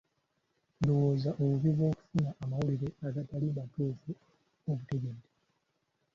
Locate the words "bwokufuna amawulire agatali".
1.75-3.47